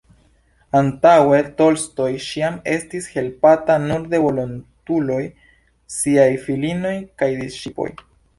[0.77, 5.19] Antaŭe Tolstoj ĉiam estis helpata nur de volontuloj,
[5.99, 7.89] siaj filinoj kaj «disĉiploj».